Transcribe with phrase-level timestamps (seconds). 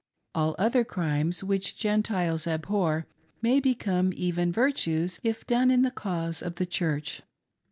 [0.33, 3.05] All other crimes which Gentiles abhor
[3.43, 7.21] may become even virtues, if done in the cause of the Church.